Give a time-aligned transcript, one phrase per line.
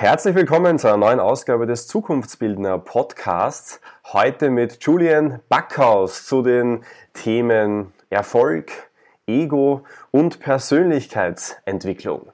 [0.00, 3.82] Herzlich willkommen zu einer neuen Ausgabe des Zukunftsbildner Podcasts.
[4.14, 8.72] Heute mit Julian Backhaus zu den Themen Erfolg,
[9.26, 12.32] Ego und Persönlichkeitsentwicklung.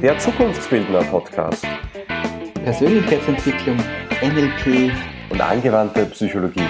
[0.00, 1.66] Der Zukunftsbildner Podcast.
[2.62, 3.78] Persönlichkeitsentwicklung,
[4.22, 4.92] NLP
[5.32, 6.68] und angewandte Psychologie.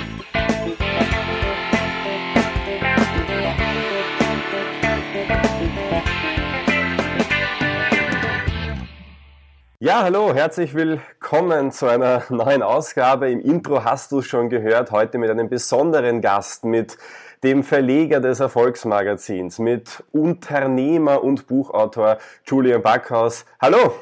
[9.80, 13.30] Ja, hallo, herzlich willkommen zu einer neuen Ausgabe.
[13.30, 16.98] Im Intro hast du schon gehört, heute mit einem besonderen Gast, mit
[17.44, 23.46] dem Verleger des Erfolgsmagazins, mit Unternehmer und Buchautor Julian Backhaus.
[23.60, 23.94] Hallo!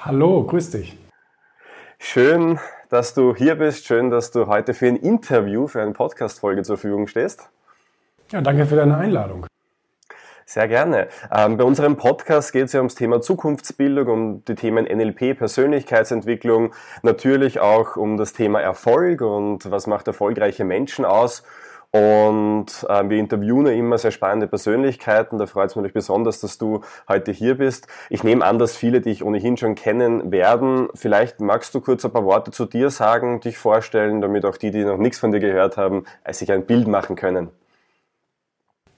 [0.00, 0.96] Hallo, grüß dich.
[1.98, 3.84] Schön, dass du hier bist.
[3.84, 7.46] Schön, dass du heute für ein Interview, für eine Podcast-Folge zur Verfügung stehst.
[8.30, 9.46] Ja, danke für deine Einladung.
[10.52, 11.08] Sehr gerne.
[11.34, 16.74] Ähm, bei unserem Podcast geht es ja ums Thema Zukunftsbildung, um die Themen NLP, Persönlichkeitsentwicklung,
[17.02, 21.42] natürlich auch um das Thema Erfolg und was macht erfolgreiche Menschen aus.
[21.90, 25.38] Und äh, wir interviewen ja immer sehr spannende Persönlichkeiten.
[25.38, 27.86] Da freut es mich besonders, dass du heute hier bist.
[28.10, 30.90] Ich nehme an, dass viele dich ohnehin schon kennen werden.
[30.94, 34.70] Vielleicht magst du kurz ein paar Worte zu dir sagen, dich vorstellen, damit auch die,
[34.70, 37.48] die noch nichts von dir gehört haben, sich ein Bild machen können.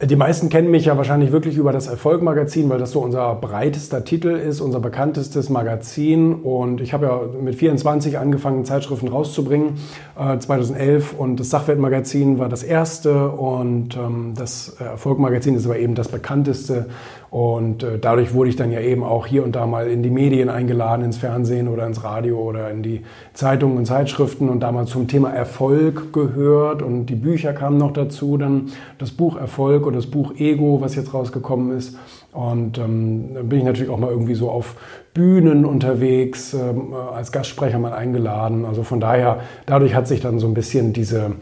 [0.03, 4.05] Die meisten kennen mich ja wahrscheinlich wirklich über das Erfolg-Magazin, weil das so unser breitester
[4.05, 6.35] Titel ist, unser bekanntestes Magazin.
[6.35, 9.75] Und ich habe ja mit 24 angefangen, Zeitschriften rauszubringen,
[10.19, 11.15] äh, 2011.
[11.17, 16.87] Und das Sachwertmagazin war das erste und ähm, das Erfolg-Magazin ist aber eben das bekannteste.
[17.35, 20.11] Und äh, dadurch wurde ich dann ja eben auch hier und da mal in die
[20.11, 24.91] Medien eingeladen, ins Fernsehen oder ins Radio oder in die Zeitungen und Zeitschriften und damals
[24.91, 26.81] zum Thema Erfolg gehört.
[26.81, 28.67] Und die Bücher kamen noch dazu, dann
[28.99, 31.97] das Buch Erfolg oder das Buch Ego, was jetzt rausgekommen ist.
[32.33, 34.77] Und ähm, dann bin ich natürlich auch mal irgendwie so auf
[35.15, 38.65] Bühnen unterwegs, ähm, als Gastsprecher mal eingeladen.
[38.65, 41.33] Also von daher, dadurch hat sich dann so ein bisschen diese,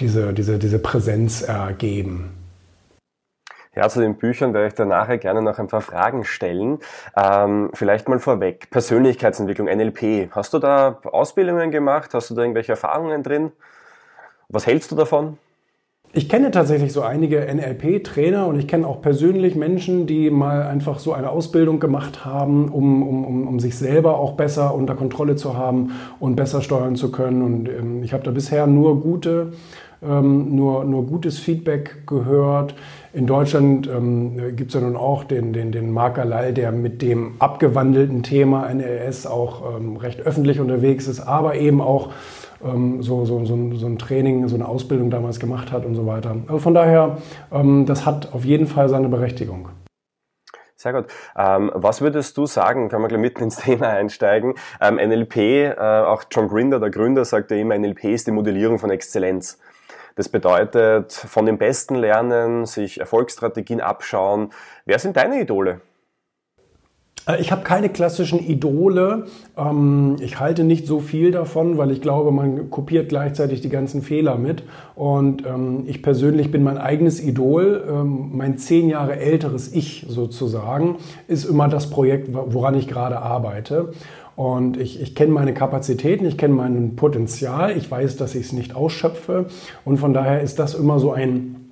[0.00, 2.30] diese, diese, diese Präsenz ergeben.
[3.76, 6.78] Ja, zu den Büchern werde ich da nachher gerne noch ein paar Fragen stellen.
[7.14, 10.30] Ähm, vielleicht mal vorweg, Persönlichkeitsentwicklung, NLP.
[10.30, 12.14] Hast du da Ausbildungen gemacht?
[12.14, 13.52] Hast du da irgendwelche Erfahrungen drin?
[14.48, 15.38] Was hältst du davon?
[16.16, 20.98] Ich kenne tatsächlich so einige NLP-Trainer und ich kenne auch persönlich Menschen, die mal einfach
[20.98, 25.58] so eine Ausbildung gemacht haben, um, um, um sich selber auch besser unter Kontrolle zu
[25.58, 27.42] haben und besser steuern zu können.
[27.42, 29.52] Und ähm, ich habe da bisher nur gute,
[30.02, 32.74] ähm, nur, nur gutes Feedback gehört.
[33.12, 37.02] In Deutschland ähm, gibt es ja nun auch den, den, den Mark Galal, der mit
[37.02, 42.08] dem abgewandelten Thema NLS auch ähm, recht öffentlich unterwegs ist, aber eben auch
[43.00, 46.36] so, so, so, so, ein Training, so eine Ausbildung damals gemacht hat und so weiter.
[46.46, 47.18] Also von daher,
[47.52, 49.68] ähm, das hat auf jeden Fall seine Berechtigung.
[50.78, 51.06] Sehr gut.
[51.36, 54.54] Ähm, was würdest du sagen, kann man gleich mitten ins Thema einsteigen?
[54.80, 58.78] Ähm, NLP, äh, auch John Grinder, der Gründer, sagt ja immer, NLP ist die Modellierung
[58.78, 59.58] von Exzellenz.
[60.16, 64.50] Das bedeutet, von den Besten lernen, sich Erfolgsstrategien abschauen.
[64.84, 65.80] Wer sind deine Idole?
[67.26, 69.26] Äh, ich habe keine klassischen Idole.
[69.56, 74.02] Ähm, ich halte nicht so viel davon, weil ich glaube, man kopiert gleichzeitig die ganzen
[74.02, 74.62] Fehler mit.
[74.94, 77.84] Und ähm, ich persönlich bin mein eigenes Idol.
[77.88, 80.96] Ähm, mein zehn Jahre älteres Ich sozusagen
[81.28, 83.92] ist immer das Projekt, woran ich gerade arbeite.
[84.36, 88.52] Und ich, ich kenne meine Kapazitäten, ich kenne mein Potenzial, ich weiß, dass ich es
[88.52, 89.46] nicht ausschöpfe.
[89.86, 91.65] Und von daher ist das immer so ein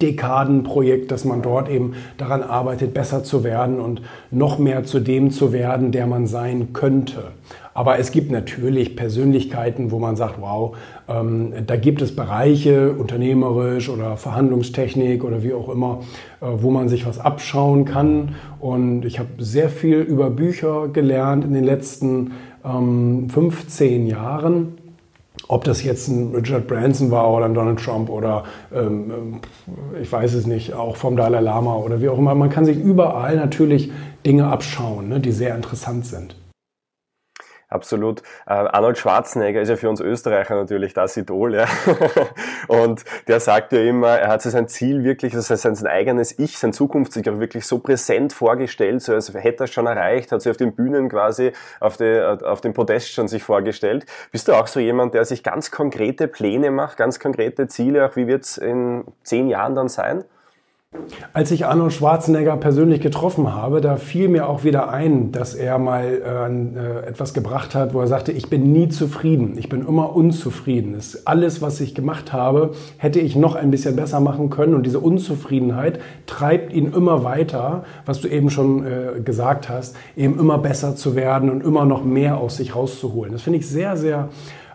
[0.00, 5.30] Dekadenprojekt, dass man dort eben daran arbeitet, besser zu werden und noch mehr zu dem
[5.30, 7.32] zu werden, der man sein könnte.
[7.72, 10.76] Aber es gibt natürlich Persönlichkeiten, wo man sagt, wow,
[11.08, 16.00] ähm, da gibt es Bereiche, unternehmerisch oder Verhandlungstechnik oder wie auch immer,
[16.40, 18.34] äh, wo man sich was abschauen kann.
[18.58, 22.32] Und ich habe sehr viel über Bücher gelernt in den letzten
[22.64, 24.79] ähm, 15 Jahren
[25.48, 29.40] ob das jetzt ein Richard Branson war oder ein Donald Trump oder ähm,
[30.00, 32.34] ich weiß es nicht, auch vom Dalai Lama oder wie auch immer.
[32.34, 33.90] Man kann sich überall natürlich
[34.24, 36.36] Dinge abschauen, ne, die sehr interessant sind.
[37.70, 38.22] Absolut.
[38.46, 41.66] Äh, Arnold Schwarzenegger ist ja für uns Österreicher natürlich das Idol, ja.
[42.68, 46.36] Und der sagt ja immer, er hat sich sein Ziel wirklich, also sein, sein eigenes
[46.36, 50.32] Ich, sein Zukunftssieg auch wirklich so präsent vorgestellt, so als hätte er es schon erreicht,
[50.32, 54.04] hat sich auf den Bühnen quasi, auf, die, auf dem Podest schon sich vorgestellt.
[54.32, 58.16] Bist du auch so jemand, der sich ganz konkrete Pläne macht, ganz konkrete Ziele, auch
[58.16, 60.24] wie wird es in zehn Jahren dann sein?
[61.32, 65.78] Als ich Arnold Schwarzenegger persönlich getroffen habe, da fiel mir auch wieder ein, dass er
[65.78, 70.16] mal äh, etwas gebracht hat, wo er sagte, ich bin nie zufrieden, ich bin immer
[70.16, 70.94] unzufrieden.
[70.94, 74.84] Das alles, was ich gemacht habe, hätte ich noch ein bisschen besser machen können und
[74.84, 80.58] diese Unzufriedenheit treibt ihn immer weiter, was du eben schon äh, gesagt hast, eben immer
[80.58, 83.32] besser zu werden und immer noch mehr aus sich rauszuholen.
[83.32, 84.28] Das finde ich sehr, sehr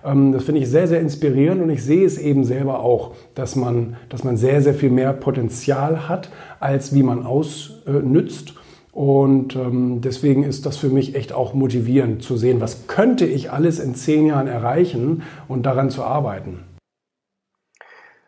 [0.05, 3.95] das finde ich sehr, sehr inspirierend und ich sehe es eben selber auch, dass man,
[4.09, 6.29] dass man sehr, sehr viel mehr Potenzial hat,
[6.59, 8.53] als wie man ausnützt.
[8.91, 13.51] Und ähm, deswegen ist das für mich echt auch motivierend zu sehen, was könnte ich
[13.51, 16.59] alles in zehn Jahren erreichen und daran zu arbeiten.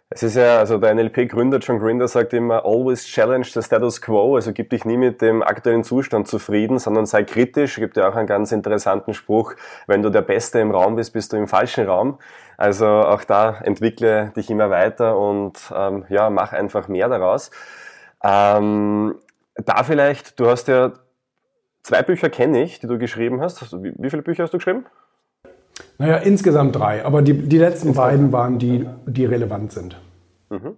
[0.10, 4.38] Es ist ja, also der NLP-Gründer John Grinder sagt immer, always challenge the status quo,
[4.38, 7.76] also gib dich nie mit dem aktuellen Zustand zufrieden, sondern sei kritisch.
[7.76, 9.56] Gibt ja auch einen ganz interessanten Spruch,
[9.86, 12.20] wenn du der Beste im Raum bist, bist du im falschen Raum.
[12.56, 17.52] Also auch da entwickle dich immer weiter und ähm, ja, mach einfach mehr daraus.
[18.24, 19.16] Ähm,
[19.56, 20.94] da vielleicht, du hast ja
[21.84, 23.74] zwei Bücher kenne ich, die du geschrieben hast.
[23.84, 24.86] Wie, wie viele Bücher hast du geschrieben?
[25.98, 27.96] Naja, insgesamt drei, aber die, die letzten insgesamt.
[27.96, 30.00] beiden waren die, die relevant sind.
[30.50, 30.78] Mhm.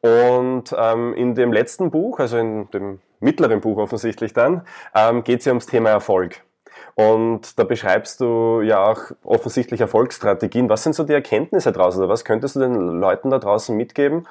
[0.00, 4.62] Und ähm, in dem letzten Buch, also in dem mittleren Buch offensichtlich dann,
[4.94, 6.42] ähm, geht es ja ums Thema Erfolg.
[6.94, 10.68] Und da beschreibst du ja auch offensichtlich Erfolgsstrategien.
[10.68, 14.26] Was sind so die Erkenntnisse daraus oder was könntest du den Leuten da draußen mitgeben,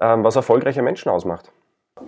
[0.00, 1.50] ähm, was erfolgreiche Menschen ausmacht?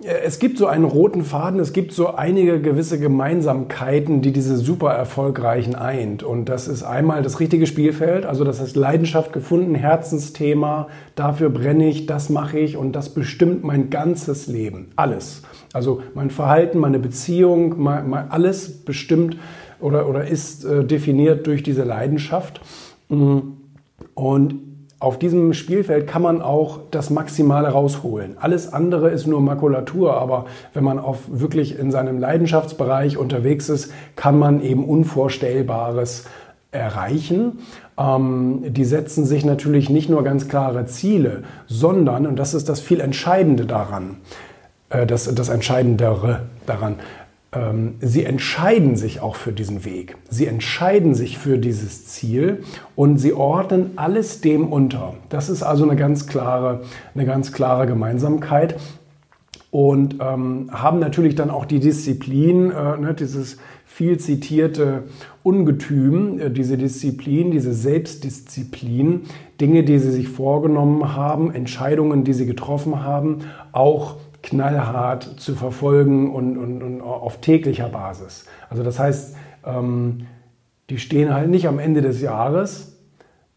[0.03, 4.91] Es gibt so einen roten Faden, es gibt so einige gewisse Gemeinsamkeiten, die diese super
[4.91, 6.21] erfolgreichen eint.
[6.21, 11.89] Und das ist einmal das richtige Spielfeld, also das heißt Leidenschaft gefunden, Herzensthema, dafür brenne
[11.89, 14.91] ich, das mache ich und das bestimmt mein ganzes Leben.
[14.95, 15.41] Alles.
[15.73, 19.37] Also mein Verhalten, meine Beziehung, mein, mein, alles bestimmt
[19.79, 22.61] oder, oder ist äh, definiert durch diese Leidenschaft.
[23.09, 24.68] Und
[24.99, 28.37] auf diesem Spielfeld kann man auch das Maximale rausholen.
[28.39, 33.93] Alles andere ist nur Makulatur, aber wenn man auf wirklich in seinem Leidenschaftsbereich unterwegs ist,
[34.17, 36.25] kann man eben Unvorstellbares
[36.71, 37.59] erreichen.
[37.97, 42.81] Ähm, die setzen sich natürlich nicht nur ganz klare Ziele, sondern, und das ist das
[42.81, 44.17] viel Entscheidende daran,
[44.89, 46.95] äh, das, das Entscheidendere daran,
[47.99, 50.17] sie entscheiden sich auch für diesen Weg.
[50.29, 52.63] Sie entscheiden sich für dieses Ziel
[52.95, 55.15] und sie ordnen alles dem unter.
[55.29, 56.81] Das ist also eine ganz klare,
[57.15, 58.75] eine ganz klare Gemeinsamkeit
[59.71, 65.03] und ähm, haben natürlich dann auch die Disziplin, äh, ne, dieses viel zitierte
[65.43, 69.23] Ungetüm, äh, diese Disziplin, diese Selbstdisziplin,
[69.61, 73.39] Dinge, die sie sich vorgenommen haben, Entscheidungen, die sie getroffen haben,
[73.71, 74.17] auch
[74.49, 78.45] knallhart zu verfolgen und, und, und auf täglicher Basis.
[78.69, 79.35] Also das heißt,
[79.65, 80.27] ähm,
[80.89, 82.97] die stehen halt nicht am Ende des Jahres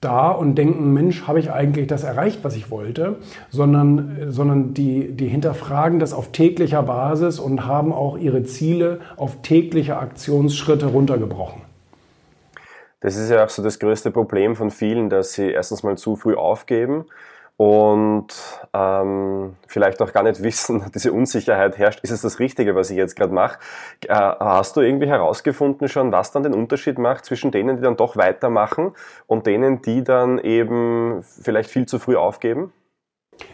[0.01, 3.17] da und denken, Mensch, habe ich eigentlich das erreicht, was ich wollte,
[3.51, 9.43] sondern, sondern die, die hinterfragen das auf täglicher Basis und haben auch ihre Ziele auf
[9.43, 11.63] tägliche Aktionsschritte runtergebrochen.
[13.01, 16.17] Das ist ja auch so das größte Problem von vielen, dass sie erstens mal zu
[16.17, 17.05] früh aufgeben
[17.57, 18.29] und
[18.73, 22.97] ähm, vielleicht auch gar nicht wissen, diese Unsicherheit herrscht, ist es das Richtige, was ich
[22.97, 23.59] jetzt gerade mache.
[24.07, 27.97] Äh, hast du irgendwie herausgefunden schon, was dann den Unterschied macht zwischen denen, die dann
[27.97, 28.93] doch weitermachen
[29.27, 32.73] und denen, die dann eben vielleicht viel zu früh aufgeben?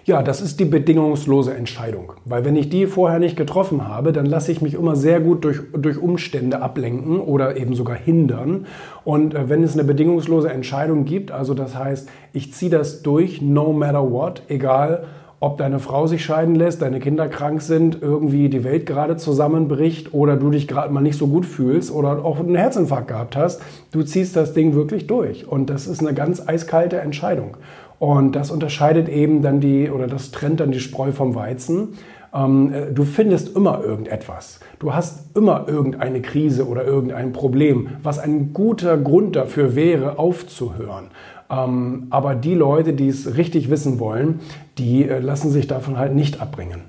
[0.08, 2.14] Ja, das ist die bedingungslose Entscheidung.
[2.24, 5.44] Weil wenn ich die vorher nicht getroffen habe, dann lasse ich mich immer sehr gut
[5.44, 8.64] durch, durch Umstände ablenken oder eben sogar hindern.
[9.04, 13.42] Und äh, wenn es eine bedingungslose Entscheidung gibt, also das heißt, ich ziehe das durch,
[13.42, 15.04] no matter what, egal
[15.40, 20.12] ob deine Frau sich scheiden lässt, deine Kinder krank sind, irgendwie die Welt gerade zusammenbricht
[20.12, 23.62] oder du dich gerade mal nicht so gut fühlst oder auch einen Herzinfarkt gehabt hast,
[23.92, 25.46] du ziehst das Ding wirklich durch.
[25.46, 27.56] Und das ist eine ganz eiskalte Entscheidung.
[27.98, 31.94] Und das unterscheidet eben dann die, oder das trennt dann die Spreu vom Weizen.
[32.32, 34.60] Ähm, äh, du findest immer irgendetwas.
[34.78, 41.08] Du hast immer irgendeine Krise oder irgendein Problem, was ein guter Grund dafür wäre, aufzuhören.
[41.50, 44.40] Ähm, aber die Leute, die es richtig wissen wollen,
[44.76, 46.82] die äh, lassen sich davon halt nicht abbringen.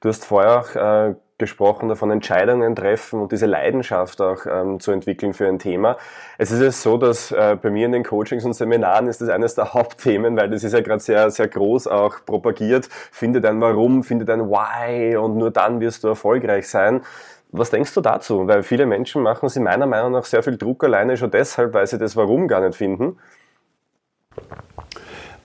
[0.00, 4.92] Du hast vorher auch äh, gesprochen, davon Entscheidungen treffen und diese Leidenschaft auch ähm, zu
[4.92, 5.98] entwickeln für ein Thema.
[6.38, 9.28] Es ist ja so, dass äh, bei mir in den Coachings und Seminaren ist das
[9.28, 12.88] eines der Hauptthemen, weil das ist ja gerade sehr, sehr groß auch propagiert.
[13.10, 17.02] Finde dein Warum, finde dein Why und nur dann wirst du erfolgreich sein.
[17.50, 18.46] Was denkst du dazu?
[18.46, 21.86] Weil viele Menschen machen sie meiner Meinung nach sehr viel Druck alleine schon deshalb, weil
[21.86, 23.18] sie das Warum gar nicht finden.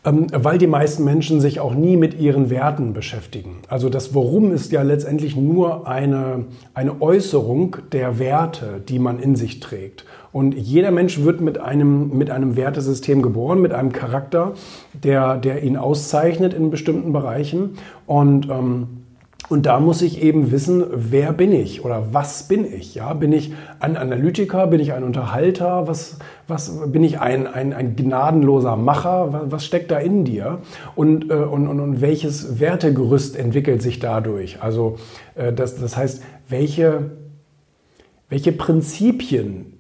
[0.06, 3.58] Ähm, weil die meisten Menschen sich auch nie mit ihren Werten beschäftigen.
[3.68, 9.36] Also das Worum ist ja letztendlich nur eine, eine Äußerung der Werte, die man in
[9.36, 10.06] sich trägt.
[10.32, 14.54] Und jeder Mensch wird mit einem, mit einem Wertesystem geboren, mit einem Charakter,
[14.94, 17.72] der, der ihn auszeichnet in bestimmten Bereichen.
[18.06, 18.88] Und ähm,
[19.50, 22.96] und da muss ich eben wissen, wer bin ich oder was bin ich?
[22.96, 24.68] Ja, bin ich ein Analytiker?
[24.68, 25.88] Bin ich ein Unterhalter?
[25.88, 29.46] Was, was bin ich ein, ein, ein gnadenloser Macher?
[29.50, 30.60] Was, steckt da in dir?
[30.96, 34.62] Und, äh, und, und, und welches Wertegerüst entwickelt sich dadurch?
[34.62, 34.98] Also
[35.36, 37.12] äh, das, das heißt, welche,
[38.28, 39.78] welche Prinzipien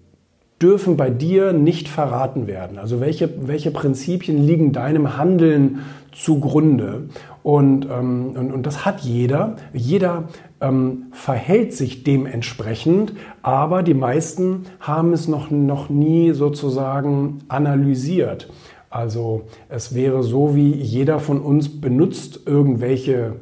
[0.61, 2.77] dürfen bei dir nicht verraten werden?
[2.77, 5.79] Also welche, welche Prinzipien liegen deinem Handeln
[6.17, 7.09] zugrunde.
[7.43, 9.55] Und, ähm, und, und das hat jeder.
[9.73, 10.25] Jeder
[10.59, 18.49] ähm, verhält sich dementsprechend, aber die meisten haben es noch, noch nie sozusagen analysiert.
[18.89, 23.35] Also es wäre so, wie jeder von uns benutzt irgendwelche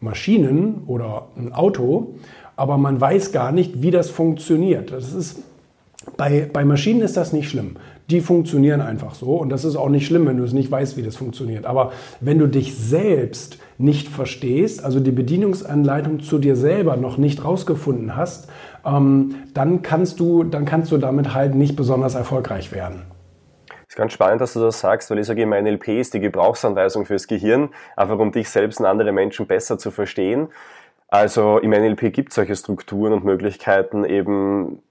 [0.00, 2.14] Maschinen oder ein Auto,
[2.56, 4.92] aber man weiß gar nicht, wie das funktioniert.
[4.92, 5.42] Das ist,
[6.16, 7.76] bei, bei Maschinen ist das nicht schlimm
[8.12, 9.36] die funktionieren einfach so.
[9.36, 11.64] Und das ist auch nicht schlimm, wenn du es nicht weißt, wie das funktioniert.
[11.64, 17.44] Aber wenn du dich selbst nicht verstehst, also die Bedienungsanleitung zu dir selber noch nicht
[17.44, 18.50] rausgefunden hast,
[18.84, 23.02] ähm, dann, kannst du, dann kannst du damit halt nicht besonders erfolgreich werden.
[23.88, 27.06] ist ganz spannend, dass du das sagst, weil ich sage immer, NLP ist die Gebrauchsanweisung
[27.06, 30.48] fürs Gehirn, einfach um dich selbst und andere Menschen besser zu verstehen.
[31.08, 34.82] Also im NLP gibt es solche Strukturen und Möglichkeiten, eben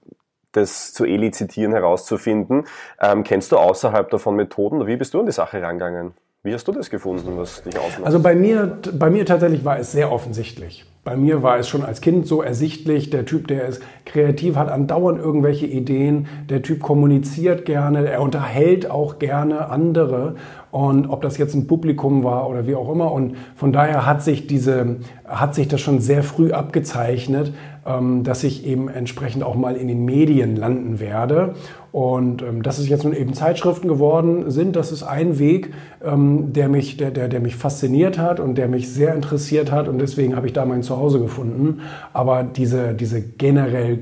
[0.52, 2.64] das zu elizitieren, herauszufinden.
[3.00, 4.86] Ähm, kennst du außerhalb davon Methoden?
[4.86, 6.12] Wie bist du an die Sache rangegangen?
[6.44, 8.04] Wie hast du das gefunden, was dich ausmacht?
[8.04, 10.84] Also bei mir, bei mir tatsächlich war es sehr offensichtlich.
[11.04, 14.68] Bei mir war es schon als Kind so ersichtlich, der Typ, der ist kreativ, hat
[14.68, 20.34] andauernd irgendwelche Ideen, der Typ kommuniziert gerne, er unterhält auch gerne andere
[20.72, 23.12] und ob das jetzt ein Publikum war oder wie auch immer.
[23.12, 27.52] Und von daher hat sich diese, hat sich das schon sehr früh abgezeichnet,
[27.84, 31.52] ähm, dass ich eben entsprechend auch mal in den Medien landen werde.
[31.92, 36.54] Und ähm, dass es jetzt nun eben Zeitschriften geworden sind, das ist ein Weg, ähm,
[36.54, 39.88] der, mich, der, der, der mich fasziniert hat und der mich sehr interessiert hat.
[39.88, 41.80] Und deswegen habe ich da mein Zuhause gefunden.
[42.14, 43.98] Aber diese, diese generell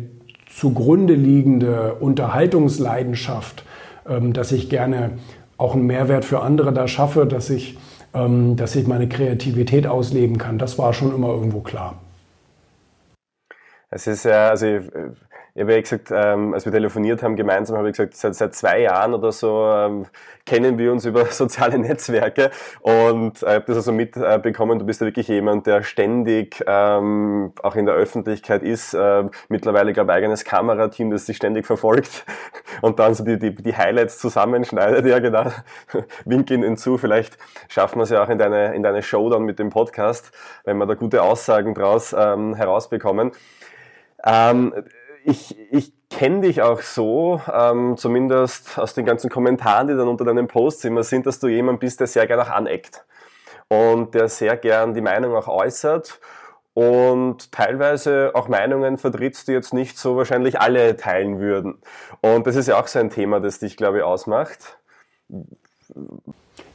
[0.49, 3.65] zugrunde liegende Unterhaltungsleidenschaft,
[4.33, 5.13] dass ich gerne
[5.61, 7.77] auch einen Mehrwert für andere da schaffe, dass ich,
[8.15, 10.59] ähm, dass ich meine Kreativität ausleben kann.
[10.59, 11.99] Das war schon immer irgendwo klar.
[13.91, 14.67] Es ist ja, also
[15.61, 18.55] ich, habe ja gesagt, ähm, als wir telefoniert haben gemeinsam, habe ich gesagt, seit, seit
[18.55, 20.07] zwei Jahren oder so ähm,
[20.47, 22.51] kennen wir uns über soziale Netzwerke
[22.81, 27.77] und äh, habe das also mitbekommen, du bist ja wirklich jemand, der ständig ähm, auch
[27.77, 32.25] in der Öffentlichkeit ist, äh, mittlerweile, glaube ich, eigenes Kamerateam, das sich ständig verfolgt
[32.81, 35.05] und dann so die, die, die Highlights zusammenschneidet.
[35.05, 35.45] Ja, genau.
[36.25, 37.37] Wink ihnen zu, vielleicht
[37.69, 40.33] schaffen wir es ja auch in deine, in deine Show dann mit dem Podcast,
[40.65, 43.33] wenn wir da gute Aussagen draus ähm, herausbekommen.
[44.25, 44.73] Ähm,
[45.25, 50.25] ich, ich kenne dich auch so, ähm, zumindest aus den ganzen Kommentaren, die dann unter
[50.25, 53.05] deinen Posts immer sind, dass du jemand bist, der sehr gerne auch aneckt
[53.69, 56.21] und der sehr gern die Meinung auch äußert
[56.75, 61.79] und teilweise auch Meinungen vertrittst, die jetzt nicht so wahrscheinlich alle teilen würden.
[62.21, 64.79] Und das ist ja auch so ein Thema, das dich, glaube ich, ausmacht.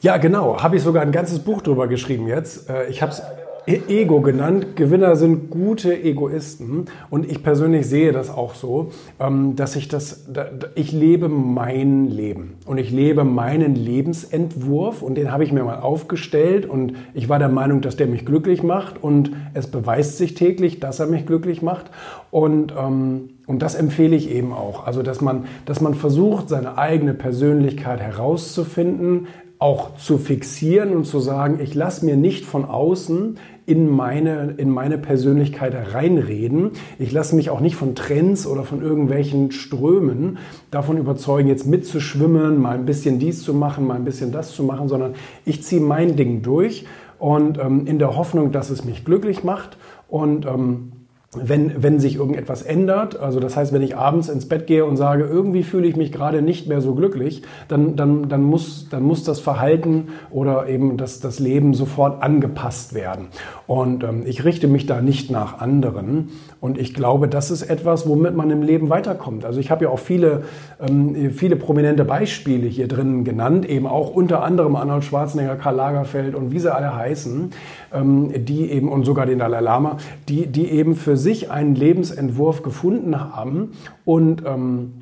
[0.02, 0.62] Ja, genau.
[0.62, 2.70] Habe ich sogar ein ganzes Buch drüber geschrieben jetzt.
[2.70, 3.22] Äh, ich habe es
[3.68, 4.76] Ego genannt.
[4.76, 6.86] Gewinner sind gute Egoisten.
[7.10, 10.28] Und ich persönlich sehe das auch so, ähm, dass ich das,
[10.76, 12.56] ich lebe mein Leben.
[12.66, 15.02] Und ich lebe meinen Lebensentwurf.
[15.02, 16.66] Und den habe ich mir mal aufgestellt.
[16.66, 19.02] Und ich war der Meinung, dass der mich glücklich macht.
[19.04, 21.90] Und es beweist sich täglich, dass er mich glücklich macht.
[22.32, 24.86] Und, ähm, und das empfehle ich eben auch.
[24.86, 29.28] Also, dass man, dass man versucht, seine eigene Persönlichkeit herauszufinden,
[29.66, 34.70] auch zu fixieren und zu sagen, ich lasse mir nicht von außen in meine, in
[34.70, 36.74] meine Persönlichkeit reinreden.
[37.00, 40.38] Ich lasse mich auch nicht von Trends oder von irgendwelchen Strömen
[40.70, 44.62] davon überzeugen, jetzt mitzuschwimmen, mal ein bisschen dies zu machen, mal ein bisschen das zu
[44.62, 46.86] machen, sondern ich ziehe mein Ding durch
[47.18, 50.92] und ähm, in der Hoffnung, dass es mich glücklich macht und ähm,
[51.34, 54.98] wenn, wenn sich irgendetwas ändert, also das heißt, wenn ich abends ins Bett gehe und
[54.98, 59.04] sage, irgendwie fühle ich mich gerade nicht mehr so glücklich, dann, dann, dann, muss, dann
[59.04, 63.28] muss das Verhalten oder eben das, das Leben sofort angepasst werden.
[63.68, 66.30] Und ähm, ich richte mich da nicht nach anderen.
[66.62, 69.46] Und ich glaube, das ist etwas, womit man im Leben weiterkommt.
[69.46, 70.44] Also ich habe ja auch viele,
[70.80, 76.36] ähm, viele prominente Beispiele hier drin genannt, eben auch unter anderem Arnold Schwarzenegger, Karl Lagerfeld
[76.36, 77.52] und wie sie alle heißen,
[77.94, 79.98] ähm, die eben, und sogar den Dalai Lama,
[80.30, 83.72] die, die eben für sich einen Lebensentwurf gefunden haben
[84.06, 84.94] und, ähm,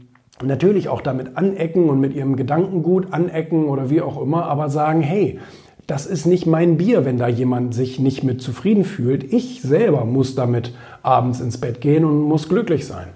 [0.41, 5.01] natürlich auch damit anecken und mit ihrem Gedankengut anecken oder wie auch immer, aber sagen,
[5.01, 5.39] hey,
[5.85, 9.33] das ist nicht mein Bier, wenn da jemand sich nicht mit zufrieden fühlt.
[9.33, 13.07] Ich selber muss damit abends ins Bett gehen und muss glücklich sein.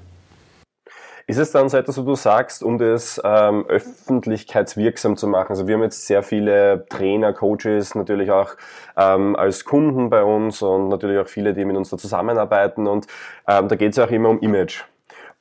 [1.29, 5.49] Ist es dann so etwas, wo du sagst, um das ähm, öffentlichkeitswirksam zu machen?
[5.49, 8.55] Also wir haben jetzt sehr viele Trainer, Coaches, natürlich auch
[8.95, 13.07] ähm, als Kunden bei uns und natürlich auch viele, die mit uns da zusammenarbeiten und
[13.45, 14.85] ähm, da geht es ja auch immer um Image.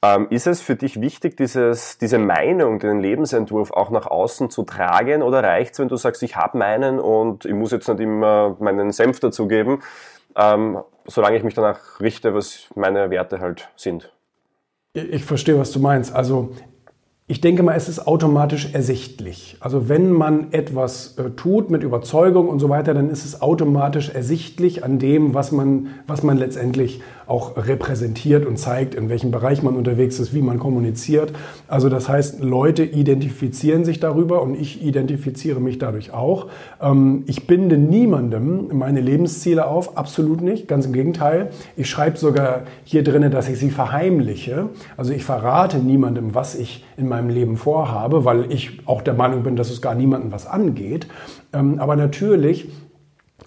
[0.02, 4.64] Ähm, ist es für dich wichtig, dieses, diese Meinung, den Lebensentwurf auch nach außen zu
[4.64, 8.00] tragen oder reicht es, wenn du sagst, ich habe meinen und ich muss jetzt nicht
[8.00, 9.84] immer meinen Senf dazugeben,
[10.34, 14.15] ähm, solange ich mich danach richte, was meine Werte halt sind?
[14.96, 16.14] Ich verstehe, was du meinst.
[16.14, 16.52] Also
[17.28, 19.56] ich denke mal, es ist automatisch ersichtlich.
[19.60, 24.08] Also wenn man etwas äh, tut mit Überzeugung und so weiter, dann ist es automatisch
[24.08, 29.62] ersichtlich an dem, was man, was man letztendlich auch repräsentiert und zeigt, in welchem Bereich
[29.62, 31.32] man unterwegs ist, wie man kommuniziert.
[31.66, 36.46] Also das heißt, Leute identifizieren sich darüber und ich identifiziere mich dadurch auch.
[36.80, 41.50] Ähm, ich binde niemandem meine Lebensziele auf, absolut nicht, ganz im Gegenteil.
[41.76, 44.68] Ich schreibe sogar hier drinnen, dass ich sie verheimliche.
[44.96, 49.42] Also ich verrate niemandem, was ich in meinem Leben vorhabe, weil ich auch der Meinung
[49.42, 51.08] bin, dass es gar niemandem was angeht.
[51.52, 52.68] Ähm, aber natürlich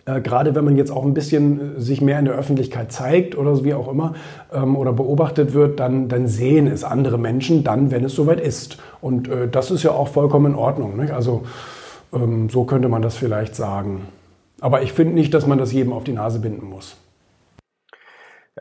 [0.10, 3.38] äh, gerade wenn man jetzt auch ein bisschen äh, sich mehr in der Öffentlichkeit zeigt
[3.38, 4.14] oder wie auch immer
[4.54, 8.78] ähm, oder beobachtet wird, dann, dann sehen es andere Menschen dann, wenn es soweit ist.
[9.02, 10.98] Und äh, das ist ja auch vollkommen in Ordnung.
[10.98, 11.12] Nicht?
[11.12, 11.44] Also
[12.14, 14.08] ähm, so könnte man das vielleicht sagen.
[14.62, 16.98] Aber ich finde nicht, dass man das jedem auf die Nase binden muss.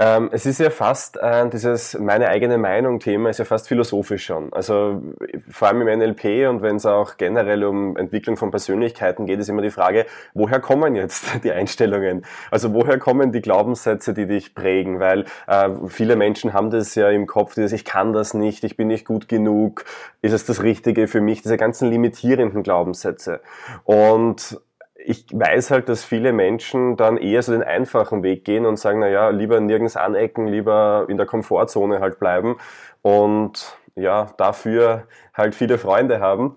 [0.00, 4.25] Ähm, es ist ja fast äh, dieses meine eigene Meinung Thema ist ja fast philosophisch
[4.25, 4.52] schon.
[4.52, 5.02] Also
[5.50, 9.49] vor allem im NLP und wenn es auch generell um Entwicklung von Persönlichkeiten geht, ist
[9.49, 12.25] immer die Frage, woher kommen jetzt die Einstellungen?
[12.52, 15.00] Also woher kommen die Glaubenssätze, die dich prägen?
[15.00, 18.76] Weil äh, viele Menschen haben das ja im Kopf, dieses ich kann das nicht, ich
[18.76, 19.85] bin nicht gut genug,
[20.23, 21.43] ist es das Richtige für mich?
[21.43, 23.40] Diese ganzen limitierenden Glaubenssätze.
[23.85, 24.61] Und
[25.05, 28.99] ich weiß halt, dass viele Menschen dann eher so den einfachen Weg gehen und sagen,
[29.00, 32.57] na ja, lieber nirgends anecken, lieber in der Komfortzone halt bleiben
[33.02, 36.57] und ja, dafür halt viele Freunde haben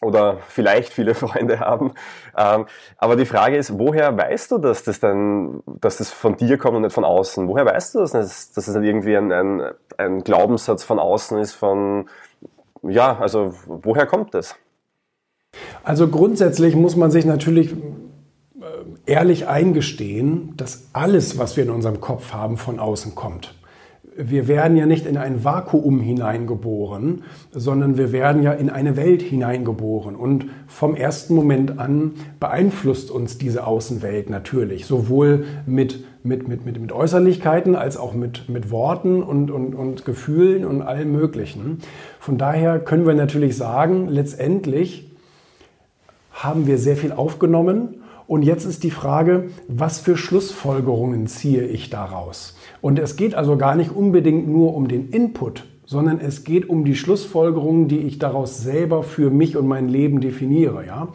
[0.00, 1.92] oder vielleicht viele Freunde haben.
[2.36, 2.66] Ähm,
[2.98, 6.76] aber die Frage ist, woher weißt du, dass das dann, dass das von dir kommt
[6.76, 7.48] und nicht von außen?
[7.48, 11.52] Woher weißt du das, dass, es nicht irgendwie ein, ein, ein Glaubenssatz von außen ist,
[11.52, 12.08] von,
[12.82, 14.56] ja, also woher kommt das?
[15.84, 18.64] Also grundsätzlich muss man sich natürlich äh,
[19.06, 23.54] ehrlich eingestehen, dass alles, was wir in unserem Kopf haben, von außen kommt.
[24.14, 29.22] Wir werden ja nicht in ein Vakuum hineingeboren, sondern wir werden ja in eine Welt
[29.22, 30.16] hineingeboren.
[30.16, 36.78] Und vom ersten Moment an beeinflusst uns diese Außenwelt natürlich, sowohl mit, mit, mit, mit,
[36.78, 41.78] mit Äußerlichkeiten als auch mit, mit Worten und, und, und Gefühlen und allem Möglichen.
[42.20, 45.11] Von daher können wir natürlich sagen, letztendlich
[46.32, 48.02] haben wir sehr viel aufgenommen.
[48.26, 52.56] Und jetzt ist die Frage, was für Schlussfolgerungen ziehe ich daraus?
[52.80, 56.84] Und es geht also gar nicht unbedingt nur um den Input, sondern es geht um
[56.84, 60.86] die Schlussfolgerungen, die ich daraus selber für mich und mein Leben definiere.
[60.86, 61.08] Ja?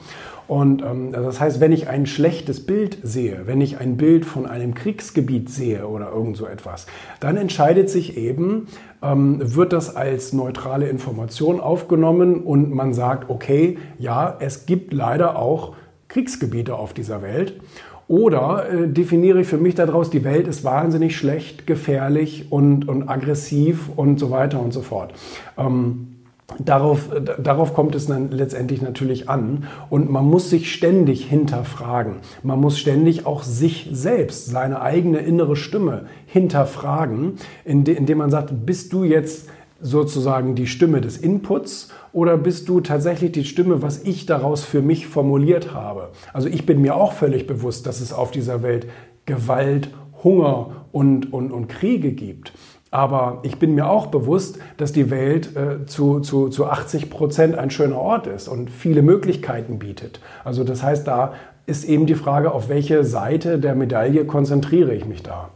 [0.48, 4.26] Und ähm, also das heißt, wenn ich ein schlechtes Bild sehe, wenn ich ein Bild
[4.26, 6.88] von einem Kriegsgebiet sehe oder irgend so etwas,
[7.20, 8.68] dann entscheidet sich eben,
[9.02, 15.38] ähm, wird das als neutrale Information aufgenommen und man sagt, okay, ja, es gibt leider
[15.38, 15.76] auch
[16.08, 17.60] Kriegsgebiete auf dieser Welt.
[18.08, 23.10] Oder äh, definiere ich für mich daraus, die Welt ist wahnsinnig schlecht, gefährlich und, und
[23.10, 25.14] aggressiv und so weiter und so fort.
[25.58, 26.17] Ähm,
[26.60, 29.66] Darauf, darauf kommt es dann letztendlich natürlich an.
[29.90, 32.16] Und man muss sich ständig hinterfragen.
[32.42, 37.34] Man muss ständig auch sich selbst, seine eigene innere Stimme hinterfragen,
[37.66, 43.34] indem man sagt, bist du jetzt sozusagen die Stimme des Inputs oder bist du tatsächlich
[43.34, 46.10] die Stimme, was ich daraus für mich formuliert habe?
[46.34, 48.88] Also ich bin mir auch völlig bewusst, dass es auf dieser Welt
[49.26, 49.90] Gewalt,
[50.24, 52.54] Hunger und, und, und Kriege gibt.
[52.90, 57.58] Aber ich bin mir auch bewusst, dass die Welt äh, zu, zu, zu 80 Prozent
[57.58, 60.22] ein schöner Ort ist und viele Möglichkeiten bietet.
[60.44, 61.34] Also das heißt, da
[61.66, 65.50] ist eben die Frage, auf welche Seite der Medaille konzentriere ich mich da.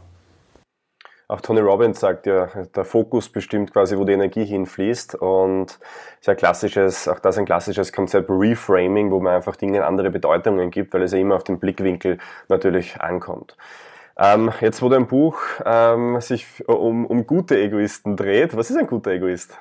[1.32, 5.14] Auch Tony Robbins sagt ja, der Fokus bestimmt quasi, wo die Energie hinfließt.
[5.14, 5.78] Und
[6.20, 10.70] ist ja klassisches, auch das ein klassisches Konzept Reframing, wo man einfach Dingen andere Bedeutungen
[10.70, 12.18] gibt, weil es ja immer auf den Blickwinkel
[12.50, 13.56] natürlich ankommt.
[14.22, 18.86] Ähm, jetzt, wo dein Buch ähm, sich um, um gute Egoisten dreht, was ist ein
[18.86, 19.58] guter Egoist?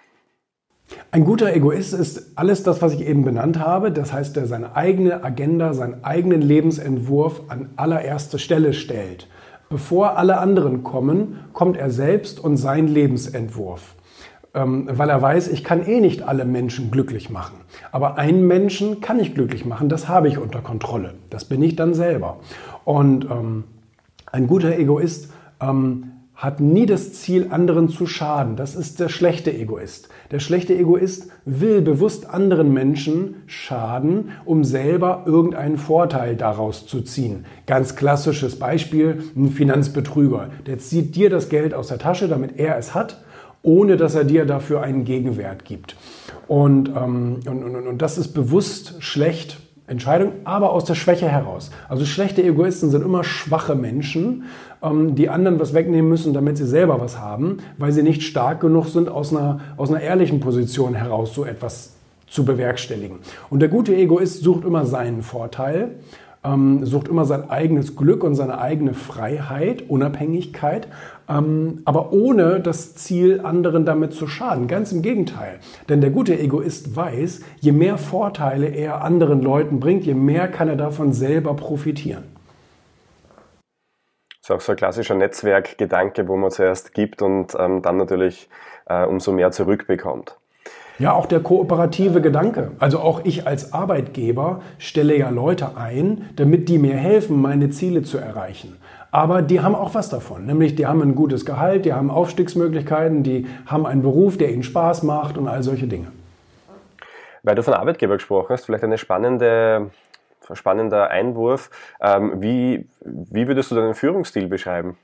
[1.10, 3.91] Ein guter Egoist ist alles das, was ich eben benannt habe.
[3.91, 9.28] Das heißt, der seine eigene Agenda, seinen eigenen Lebensentwurf an allererste Stelle stellt.
[9.69, 13.95] Bevor alle anderen kommen, kommt er selbst und sein Lebensentwurf.
[14.54, 17.56] ähm, weil er weiß, ich kann eh nicht alle Menschen glücklich machen.
[17.91, 21.13] Aber einen Menschen kann ich glücklich machen, das habe ich unter Kontrolle.
[21.30, 22.39] Das bin ich dann selber.
[22.84, 23.63] Und ähm,
[24.31, 28.55] ein guter Egoist ähm, hat nie das Ziel, anderen zu schaden.
[28.55, 30.09] Das ist der schlechte Egoist.
[30.31, 37.45] Der schlechte Egoist will bewusst anderen Menschen schaden, um selber irgendeinen Vorteil daraus zu ziehen.
[37.67, 40.49] Ganz klassisches Beispiel, ein Finanzbetrüger.
[40.65, 43.23] Der zieht dir das Geld aus der Tasche, damit er es hat,
[43.61, 45.95] ohne dass er dir dafür einen Gegenwert gibt.
[46.47, 49.59] Und, ähm, und, und, und das ist bewusst schlecht
[49.91, 51.69] Entscheidung, aber aus der Schwäche heraus.
[51.89, 54.45] Also schlechte Egoisten sind immer schwache Menschen,
[54.82, 58.62] ähm, die anderen was wegnehmen müssen, damit sie selber was haben, weil sie nicht stark
[58.62, 61.93] genug sind, aus einer, aus einer ehrlichen Position heraus so etwas
[62.27, 63.19] zu bewerkstelligen.
[63.49, 65.95] Und der gute Egoist sucht immer seinen Vorteil,
[66.43, 70.88] ähm, sucht immer sein eigenes Glück und seine eigene Freiheit, Unabhängigkeit,
[71.85, 74.67] aber ohne das Ziel, anderen damit zu schaden.
[74.67, 75.59] Ganz im Gegenteil.
[75.89, 80.67] Denn der gute Egoist weiß, je mehr Vorteile er anderen Leuten bringt, je mehr kann
[80.67, 82.23] er davon selber profitieren.
[84.41, 88.49] Das ist auch so ein klassischer Netzwerkgedanke, wo man zuerst gibt und ähm, dann natürlich
[88.87, 90.35] äh, umso mehr zurückbekommt.
[90.97, 92.71] Ja, auch der kooperative Gedanke.
[92.77, 98.03] Also auch ich als Arbeitgeber stelle ja Leute ein, damit die mir helfen, meine Ziele
[98.03, 98.77] zu erreichen.
[99.12, 103.24] Aber die haben auch was davon, nämlich die haben ein gutes Gehalt, die haben Aufstiegsmöglichkeiten,
[103.24, 106.08] die haben einen Beruf, der ihnen Spaß macht und all solche Dinge.
[107.43, 109.91] Weil du von Arbeitgeber gesprochen hast, vielleicht eine spannende,
[110.54, 111.69] spannender Einwurf.
[112.00, 114.95] Ähm, wie, wie würdest du deinen Führungsstil beschreiben?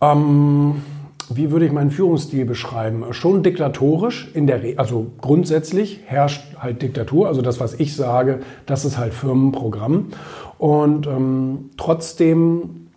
[0.00, 0.82] Ähm,
[1.30, 3.04] wie würde ich meinen Führungsstil beschreiben?
[3.12, 8.40] Schon diktatorisch in der, Re also grundsätzlich herrscht halt Diktatur, also das, was ich sage,
[8.66, 10.10] das ist halt Firmenprogramm.
[10.56, 12.87] Und ähm, trotzdem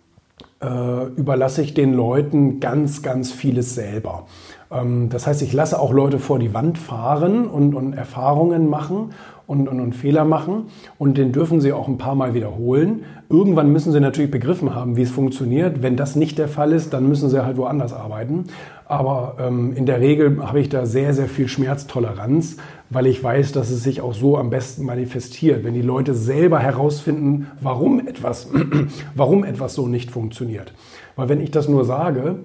[0.62, 4.26] äh, überlasse ich den Leuten ganz, ganz vieles selber.
[4.70, 9.10] Ähm, das heißt, ich lasse auch Leute vor die Wand fahren und, und Erfahrungen machen
[9.46, 10.66] und, und, und Fehler machen
[10.98, 13.04] und den dürfen sie auch ein paar Mal wiederholen.
[13.28, 15.82] Irgendwann müssen sie natürlich begriffen haben, wie es funktioniert.
[15.82, 18.44] Wenn das nicht der Fall ist, dann müssen sie halt woanders arbeiten.
[18.86, 22.56] Aber ähm, in der Regel habe ich da sehr, sehr viel Schmerztoleranz,
[22.92, 26.58] weil ich weiß, dass es sich auch so am besten manifestiert, wenn die Leute selber
[26.58, 28.48] herausfinden, warum etwas,
[29.14, 30.74] warum etwas so nicht funktioniert.
[31.16, 32.40] Weil wenn ich das nur sage,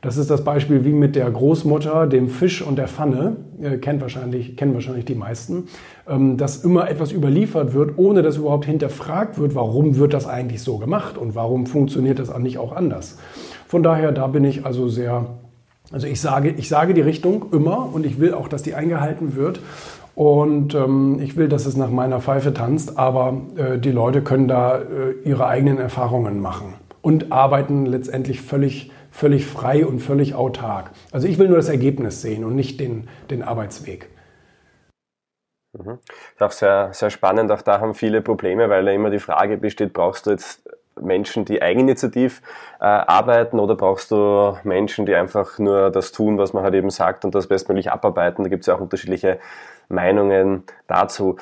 [0.00, 4.00] das ist das Beispiel wie mit der Großmutter, dem Fisch und der Pfanne, äh, kennt
[4.00, 5.64] wahrscheinlich, kennen wahrscheinlich die meisten,
[6.08, 10.62] ähm, dass immer etwas überliefert wird, ohne dass überhaupt hinterfragt wird, warum wird das eigentlich
[10.62, 13.18] so gemacht und warum funktioniert das nicht auch anders.
[13.66, 15.37] Von daher, da bin ich also sehr,
[15.90, 19.34] also ich sage, ich sage die Richtung immer und ich will auch, dass die eingehalten
[19.34, 19.60] wird.
[20.14, 24.48] Und ähm, ich will, dass es nach meiner Pfeife tanzt, aber äh, die Leute können
[24.48, 30.90] da äh, ihre eigenen Erfahrungen machen und arbeiten letztendlich völlig völlig frei und völlig autark.
[31.10, 34.08] Also ich will nur das Ergebnis sehen und nicht den, den Arbeitsweg.
[35.76, 35.98] Mhm.
[36.34, 37.50] ist auch sehr, sehr spannend.
[37.50, 40.68] Auch da haben viele Probleme, weil da immer die Frage besteht, brauchst du jetzt
[41.00, 42.42] Menschen, die eigeninitiativ
[42.80, 46.90] äh, arbeiten oder brauchst du Menschen, die einfach nur das tun, was man halt eben
[46.90, 48.44] sagt und das bestmöglich abarbeiten?
[48.44, 49.38] Da gibt es ja auch unterschiedliche
[49.88, 51.36] Meinungen dazu.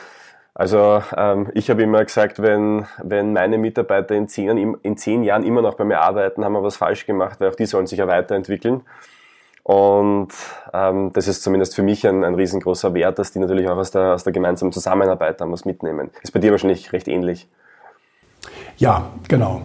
[0.55, 5.45] Also ähm, ich habe immer gesagt, wenn, wenn meine Mitarbeiter in zehn, in zehn Jahren
[5.45, 7.99] immer noch bei mir arbeiten, haben wir was falsch gemacht, weil auch die sollen sich
[7.99, 8.83] ja weiterentwickeln.
[9.62, 10.29] Und
[10.73, 13.90] ähm, das ist zumindest für mich ein, ein riesengroßer Wert, dass die natürlich auch aus
[13.90, 16.11] der, aus der gemeinsamen Zusammenarbeit dann was mitnehmen.
[16.23, 17.49] Ist bei dir wahrscheinlich recht ähnlich.
[18.76, 19.62] Ja, genau.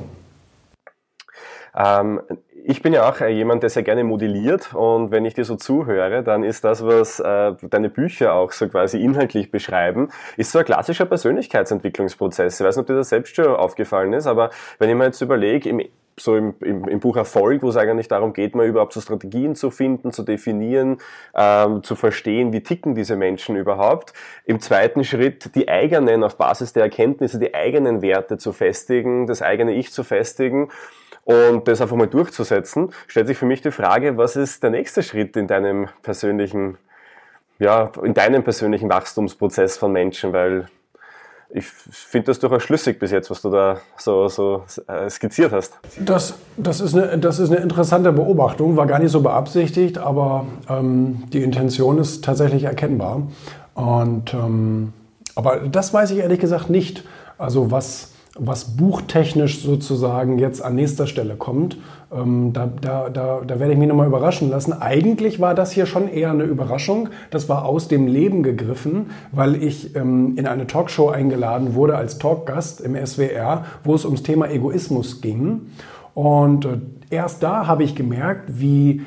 [1.76, 2.21] Ähm,
[2.63, 5.56] ich bin ja auch äh, jemand, der sehr gerne modelliert und wenn ich dir so
[5.56, 10.60] zuhöre, dann ist das, was äh, deine Bücher auch so quasi inhaltlich beschreiben, ist so
[10.60, 12.60] ein klassischer Persönlichkeitsentwicklungsprozess.
[12.60, 15.21] Ich weiß nicht, ob dir das selbst schon aufgefallen ist, aber wenn ich mir jetzt
[15.21, 15.82] überlege, im
[16.24, 19.56] so im, im, im Buch Erfolg, wo es eigentlich darum geht, mal überhaupt so Strategien
[19.56, 20.98] zu finden, zu definieren,
[21.36, 24.14] ähm, zu verstehen, wie ticken diese Menschen überhaupt.
[24.46, 29.42] Im zweiten Schritt die eigenen, auf Basis der Erkenntnisse, die eigenen Werte zu festigen, das
[29.42, 30.70] eigene Ich zu festigen
[31.24, 35.04] und das einfach mal durchzusetzen, stellt sich für mich die Frage, was ist der nächste
[35.04, 36.78] Schritt in deinem persönlichen,
[37.60, 40.68] ja, in deinem persönlichen Wachstumsprozess von Menschen, weil
[41.54, 45.74] ich finde das durchaus schlüssig bis jetzt, was du da so, so äh, skizziert hast.
[46.00, 50.46] Das, das, ist eine, das ist eine interessante Beobachtung, war gar nicht so beabsichtigt, aber
[50.70, 53.24] ähm, die Intention ist tatsächlich erkennbar.
[53.74, 54.94] Und, ähm,
[55.36, 57.04] aber das weiß ich ehrlich gesagt nicht.
[57.38, 61.78] Also was, was buchtechnisch sozusagen jetzt an nächster Stelle kommt,
[62.13, 64.74] ähm, da, da, da, da werde ich mich nochmal überraschen lassen.
[64.74, 67.10] Eigentlich war das hier schon eher eine Überraschung.
[67.30, 72.17] Das war aus dem Leben gegriffen, weil ich ähm, in eine Talkshow eingeladen wurde als
[72.17, 75.62] Talkgast im SWR, wo es ums Thema Egoismus ging.
[76.13, 76.78] Und äh,
[77.10, 79.02] erst da habe ich gemerkt, wie,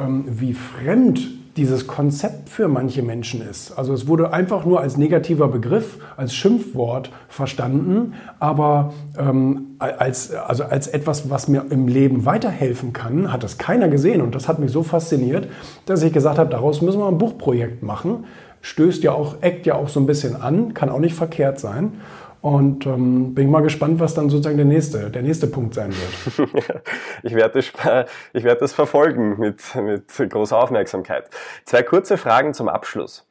[0.00, 3.72] ähm, wie fremd dieses Konzept für manche Menschen ist.
[3.72, 10.64] Also es wurde einfach nur als negativer Begriff, als Schimpfwort verstanden, aber ähm, als, also
[10.64, 14.22] als etwas, was mir im Leben weiterhelfen kann, hat das keiner gesehen.
[14.22, 15.48] Und das hat mich so fasziniert,
[15.84, 18.24] dass ich gesagt habe, daraus müssen wir ein Buchprojekt machen.
[18.60, 22.00] Stößt ja auch, eckt ja auch so ein bisschen an, kann auch nicht verkehrt sein.
[22.48, 26.48] Und ähm, bin mal gespannt, was dann sozusagen der nächste, der nächste Punkt sein wird.
[27.22, 31.28] ich werde das, ich werde das verfolgen mit, mit großer Aufmerksamkeit.
[31.66, 33.28] Zwei kurze Fragen zum Abschluss.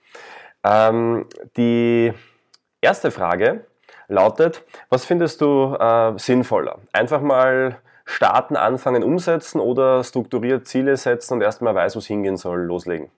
[0.63, 1.25] Ähm,
[1.57, 2.13] die
[2.79, 3.65] erste Frage
[4.07, 6.77] lautet, was findest du äh, sinnvoller?
[6.93, 12.37] Einfach mal starten, anfangen, umsetzen oder strukturiert Ziele setzen und erstmal weiß, wo es hingehen
[12.37, 13.09] soll, loslegen?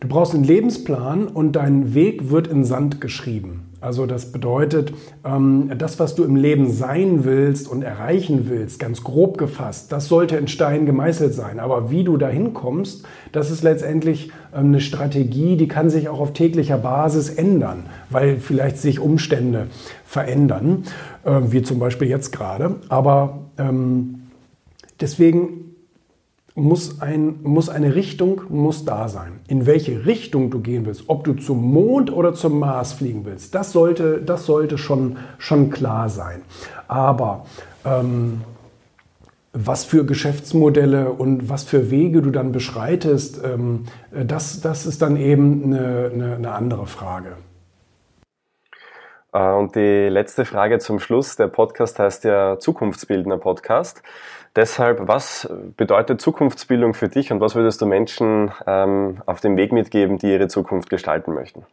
[0.00, 3.70] Du brauchst einen Lebensplan und dein Weg wird in Sand geschrieben.
[3.82, 4.92] Also das bedeutet,
[5.24, 10.06] ähm, das, was du im Leben sein willst und erreichen willst, ganz grob gefasst, das
[10.06, 11.58] sollte in Stein gemeißelt sein.
[11.58, 16.20] Aber wie du dahin kommst, das ist letztendlich ähm, eine Strategie, die kann sich auch
[16.20, 19.68] auf täglicher Basis ändern, weil vielleicht sich Umstände
[20.04, 20.84] verändern,
[21.24, 22.76] äh, wie zum Beispiel jetzt gerade.
[22.90, 24.22] Aber ähm,
[25.00, 25.69] deswegen
[26.54, 29.40] muss, ein, muss eine Richtung muss da sein.
[29.48, 33.54] In welche Richtung du gehen willst, ob du zum Mond oder zum Mars fliegen willst,
[33.54, 36.42] das sollte, das sollte schon, schon klar sein.
[36.88, 37.46] Aber
[37.84, 38.42] ähm,
[39.52, 45.16] was für Geschäftsmodelle und was für Wege du dann beschreitest, ähm, das, das ist dann
[45.16, 47.36] eben eine, eine, eine andere Frage.
[49.32, 51.36] Äh, und die letzte Frage zum Schluss.
[51.36, 54.02] Der Podcast heißt ja Zukunftsbildender Podcast.
[54.56, 59.72] Deshalb, was bedeutet Zukunftsbildung für dich und was würdest du Menschen ähm, auf dem Weg
[59.72, 61.64] mitgeben, die ihre Zukunft gestalten möchten?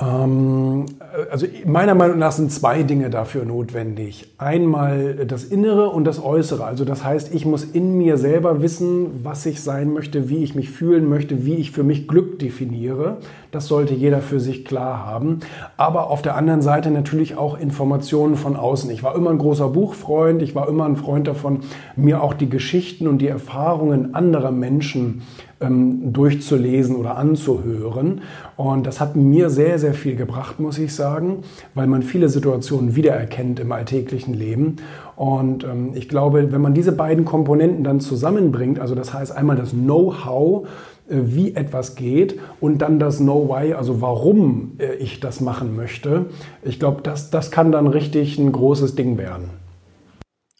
[0.00, 0.86] Ähm,
[1.30, 4.32] also meiner Meinung nach sind zwei Dinge dafür notwendig.
[4.38, 6.64] Einmal das Innere und das Äußere.
[6.64, 10.54] Also das heißt, ich muss in mir selber wissen, was ich sein möchte, wie ich
[10.54, 13.18] mich fühlen möchte, wie ich für mich Glück definiere.
[13.50, 15.40] Das sollte jeder für sich klar haben.
[15.76, 18.90] Aber auf der anderen Seite natürlich auch Informationen von außen.
[18.90, 20.42] Ich war immer ein großer Buchfreund.
[20.42, 21.60] Ich war immer ein Freund davon,
[21.96, 25.22] mir auch die Geschichten und die Erfahrungen anderer Menschen
[25.60, 28.22] ähm, durchzulesen oder anzuhören.
[28.56, 31.42] Und das hat mir sehr, sehr viel gebracht, muss ich sagen,
[31.74, 34.76] weil man viele Situationen wiedererkennt im alltäglichen Leben.
[35.16, 39.56] Und ähm, ich glaube, wenn man diese beiden Komponenten dann zusammenbringt, also das heißt einmal
[39.56, 40.66] das Know-how,
[41.10, 46.26] äh, wie etwas geht und dann das Know-why, also warum äh, ich das machen möchte.
[46.62, 49.50] Ich glaube, das, das kann dann richtig ein großes Ding werden.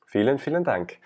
[0.07, 0.99] Vielen, vielen Dank.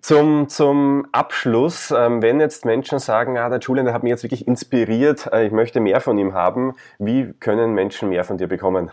[0.00, 4.22] Zum, zum Abschluss, ähm, wenn jetzt Menschen sagen, ah, der Julian, der hat mich jetzt
[4.22, 8.46] wirklich inspiriert, äh, ich möchte mehr von ihm haben, wie können Menschen mehr von dir
[8.46, 8.90] bekommen?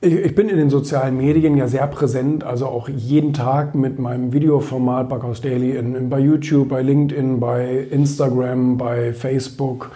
[0.00, 3.98] Ich, ich bin in den sozialen Medien ja sehr präsent, also auch jeden Tag mit
[3.98, 9.90] meinem Videoformat Backhaus Daily in, in, bei YouTube, bei LinkedIn, bei Instagram, bei Facebook.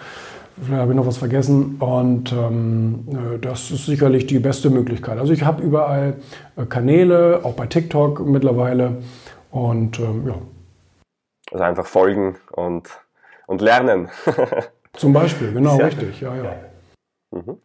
[0.61, 1.77] Vielleicht habe ich noch was vergessen.
[1.79, 5.19] Und ähm, äh, das ist sicherlich die beste Möglichkeit.
[5.19, 6.17] Also ich habe überall
[6.57, 8.97] äh, Kanäle, auch bei TikTok mittlerweile.
[9.53, 10.35] Und ähm, ja.
[11.51, 12.89] Also einfach folgen und,
[13.45, 14.09] und lernen.
[14.93, 16.21] Zum Beispiel, genau, Sehr richtig.
[16.21, 16.55] Ja, ja.
[17.29, 17.59] Mhm.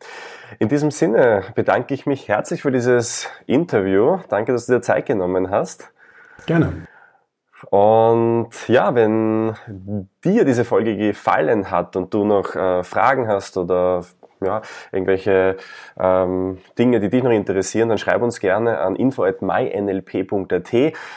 [0.59, 4.19] In diesem Sinne bedanke ich mich herzlich für dieses Interview.
[4.29, 5.91] Danke, dass du dir Zeit genommen hast.
[6.45, 6.87] Gerne.
[7.71, 9.55] Und ja, wenn
[10.23, 14.05] dir diese Folge gefallen hat und du noch äh, Fragen hast oder
[14.41, 15.57] ja, irgendwelche
[15.99, 20.73] ähm, Dinge, die dich noch interessieren, dann schreib uns gerne an info.mynlp.at.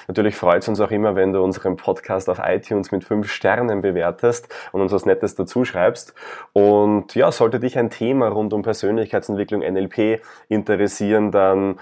[0.08, 3.82] Natürlich freut es uns auch immer, wenn du unseren Podcast auf iTunes mit fünf Sternen
[3.82, 6.14] bewertest und uns was Nettes dazu schreibst.
[6.54, 11.80] Und ja, sollte dich ein Thema rund um Persönlichkeitsentwicklung NLP interessieren, dann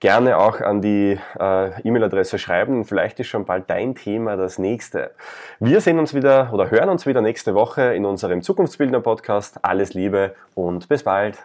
[0.00, 2.84] gerne auch an die äh, E-Mail-Adresse schreiben.
[2.84, 5.12] Vielleicht ist schon bald dein Thema das nächste.
[5.60, 9.58] Wir sehen uns wieder oder hören uns wieder nächste Woche in unserem Zukunftsbildner Podcast.
[9.62, 11.38] Alles Liebe und bis bald.